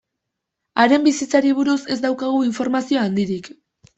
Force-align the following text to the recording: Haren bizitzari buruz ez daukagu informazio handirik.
Haren 0.83 1.05
bizitzari 1.07 1.51
buruz 1.59 1.77
ez 1.95 1.99
daukagu 2.05 2.41
informazio 2.47 3.03
handirik. 3.05 3.53